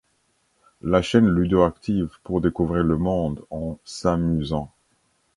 La 0.81 1.03
chaîne 1.03 1.27
ludo-active 1.27 2.09
pour 2.23 2.41
découvrir 2.41 2.83
le 2.83 2.97
monde 2.97 3.43
en 3.51 3.77
s'amusant. 3.85 4.73